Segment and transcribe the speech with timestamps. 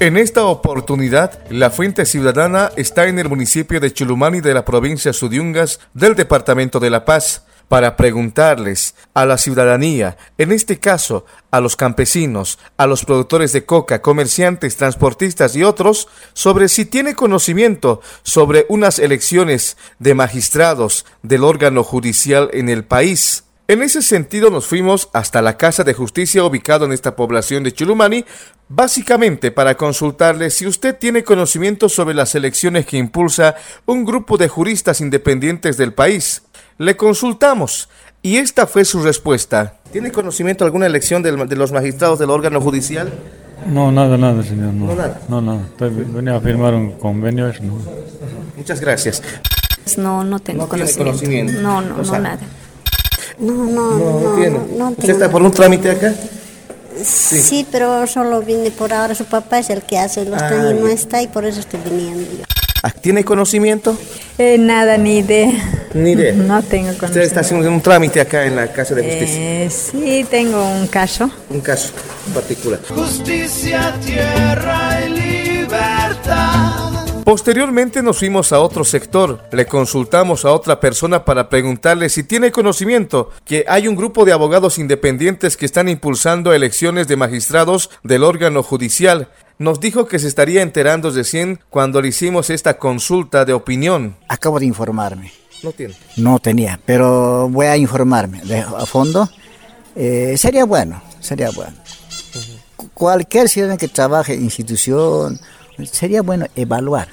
[0.00, 5.12] En esta oportunidad, la Fuente Ciudadana está en el municipio de Chulumani de la provincia
[5.12, 11.60] Sudiungas del departamento de La Paz para preguntarles a la ciudadanía, en este caso a
[11.60, 18.02] los campesinos, a los productores de coca, comerciantes, transportistas y otros, sobre si tiene conocimiento
[18.24, 23.44] sobre unas elecciones de magistrados del órgano judicial en el país.
[23.66, 27.72] En ese sentido nos fuimos hasta la Casa de Justicia ubicado en esta población de
[27.72, 28.26] Chulumani,
[28.74, 33.54] básicamente para consultarle si usted tiene conocimiento sobre las elecciones que impulsa
[33.86, 36.42] un grupo de juristas independientes del país.
[36.78, 37.88] Le consultamos
[38.20, 39.76] y esta fue su respuesta.
[39.92, 43.12] ¿Tiene conocimiento de alguna elección de los magistrados del órgano judicial?
[43.66, 44.74] No, nada, nada, señor.
[44.74, 45.20] No, No, nada.
[45.28, 45.60] No, nada.
[45.70, 47.48] Estoy- venía a firmar un convenio.
[47.48, 47.78] eso No.
[48.56, 49.22] Muchas gracias.
[49.96, 51.04] No, no tengo No tiene conocimiento.
[51.04, 51.52] conocimiento.
[51.62, 52.38] No, no, O no, nada.
[53.38, 54.58] No, no, no, tiene.
[54.76, 55.12] no ¿Usted tengo.
[55.12, 56.12] está por un trámite acá?
[57.02, 57.66] Sí.
[57.70, 59.14] pero solo vine por ahora.
[59.14, 61.80] Su papá es el que hace los Ah, y no está y por eso estoy
[61.84, 62.44] viniendo yo.
[62.82, 63.96] Ah, ¿Tiene conocimiento?
[64.36, 65.50] Eh, nada, ni idea.
[65.94, 66.32] Ni idea.
[66.36, 67.20] No tengo Usted conocimiento.
[67.20, 69.36] está haciendo un trámite acá en la Casa de Justicia.
[69.40, 71.30] Eh, sí, tengo un caso.
[71.48, 71.90] Un caso
[72.34, 72.80] particular.
[72.88, 75.03] Justicia, tierra.
[77.38, 79.42] Posteriormente nos fuimos a otro sector.
[79.50, 84.30] Le consultamos a otra persona para preguntarle si tiene conocimiento que hay un grupo de
[84.30, 89.30] abogados independientes que están impulsando elecciones de magistrados del órgano judicial.
[89.58, 94.14] Nos dijo que se estaría enterando recién cuando le hicimos esta consulta de opinión.
[94.28, 95.32] Acabo de informarme.
[95.64, 95.96] No tiene.
[96.16, 99.28] No tenía, pero voy a informarme de, a fondo.
[99.96, 101.76] Eh, sería bueno, sería bueno.
[102.76, 105.40] Cu- Cualquier ciudadano que trabaje en institución,
[105.90, 107.08] sería bueno evaluar.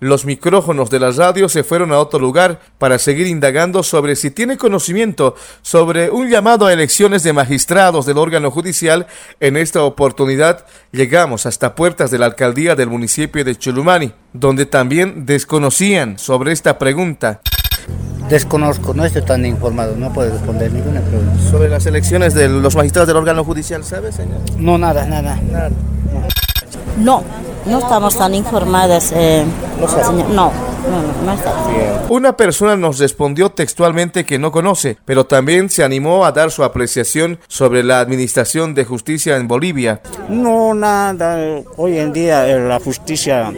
[0.00, 4.30] Los micrófonos de la radio se fueron a otro lugar para seguir indagando sobre si
[4.30, 9.08] tiene conocimiento sobre un llamado a elecciones de magistrados del órgano judicial.
[9.40, 15.26] En esta oportunidad llegamos hasta puertas de la alcaldía del municipio de Chulumani, donde también
[15.26, 17.40] desconocían sobre esta pregunta.
[18.30, 21.40] Desconozco, no estoy tan informado, no puedo responder ninguna pregunta.
[21.50, 24.38] Sobre las elecciones de los magistrados del órgano judicial, ¿sabe, señor?
[24.56, 25.40] No, nada, nada.
[26.98, 29.12] No, no estamos tan informadas.
[29.14, 29.44] eh.
[29.78, 30.52] No, no, no,
[31.24, 32.08] no.
[32.08, 36.64] Una persona nos respondió textualmente que no conoce, pero también se animó a dar su
[36.64, 40.00] apreciación sobre la administración de justicia en Bolivia.
[40.28, 41.60] No, nada.
[41.76, 43.52] Hoy en día eh, la justicia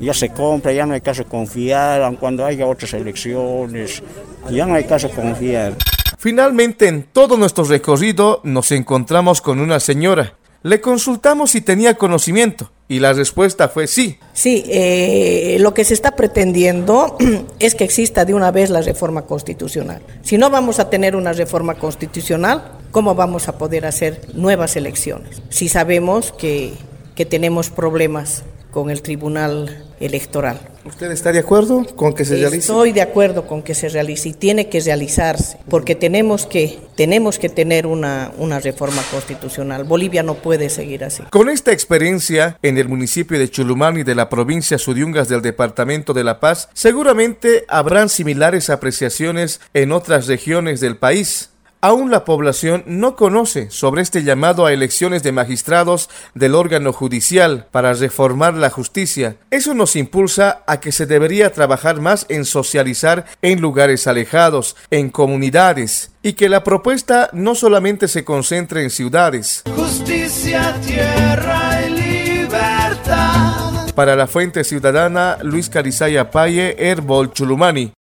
[0.00, 4.02] ya se compra, ya no hay caso de confiar, aun cuando haya otras elecciones,
[4.50, 5.74] ya no hay caso de confiar.
[6.18, 10.34] Finalmente, en todo nuestro recorrido, nos encontramos con una señora.
[10.62, 14.18] Le consultamos si tenía conocimiento y la respuesta fue sí.
[14.32, 17.16] Sí, eh, lo que se está pretendiendo
[17.60, 20.02] es que exista de una vez la reforma constitucional.
[20.22, 25.40] Si no vamos a tener una reforma constitucional, ¿cómo vamos a poder hacer nuevas elecciones?
[25.50, 26.72] Si sabemos que,
[27.14, 30.60] que tenemos problemas con el Tribunal Electoral.
[30.84, 32.58] ¿Usted está de acuerdo con que se realice?
[32.58, 37.38] Estoy de acuerdo con que se realice y tiene que realizarse, porque tenemos que, tenemos
[37.38, 39.84] que tener una, una reforma constitucional.
[39.84, 41.22] Bolivia no puede seguir así.
[41.30, 46.24] Con esta experiencia en el municipio de Chulumani de la provincia Suriungas del departamento de
[46.24, 51.50] La Paz, seguramente habrán similares apreciaciones en otras regiones del país.
[51.82, 57.68] Aún la población no conoce sobre este llamado a elecciones de magistrados del órgano judicial
[57.70, 59.36] para reformar la justicia.
[59.50, 65.08] Eso nos impulsa a que se debería trabajar más en socializar en lugares alejados, en
[65.08, 69.62] comunidades, y que la propuesta no solamente se concentre en ciudades.
[69.74, 73.60] Justicia, tierra y libertad.
[73.94, 77.88] Para la Fuente Ciudadana, Luis Carizaya Paye, Herbol Chulumani.